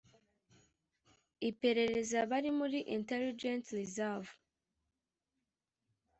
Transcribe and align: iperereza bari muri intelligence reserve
iperereza 1.49 2.17
bari 2.31 2.49
muri 2.59 2.79
intelligence 2.97 3.67
reserve 3.79 4.29